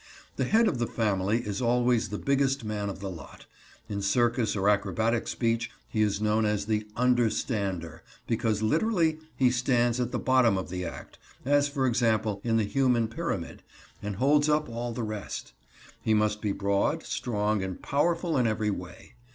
[0.35, 3.45] The head of the "family" is always the biggest man of the lot.
[3.87, 9.51] In circus or acrobatic speech he is known as the "under stander," because literally he
[9.51, 13.61] stands at the bottom of the act, as for example in the human pyramid,
[14.01, 15.53] and holds up all the rest.
[16.01, 19.13] He must be broad, strong, and powerful in every way.